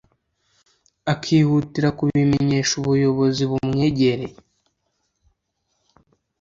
akihutira 1.13 1.89
kubimenyesha 1.97 2.71
ubuyobozi 2.81 3.43
bumwegereye 3.51 4.37